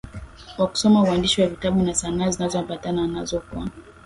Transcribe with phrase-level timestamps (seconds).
[0.57, 3.69] wa kusoma uandishi wa vitabu na sanaa zinazoambatana nazo kwa